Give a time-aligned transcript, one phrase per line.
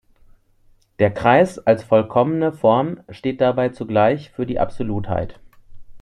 [0.97, 5.39] Der Kreis als vollkommene Form steht dabei zugleich für die Absolutheit.